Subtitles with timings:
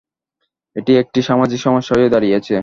[0.75, 2.55] এটি একটি সামাজিক সমস্যা হয়ে দাঁড়িয়েছে।